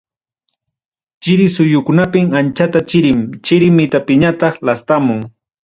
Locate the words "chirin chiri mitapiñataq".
2.89-4.53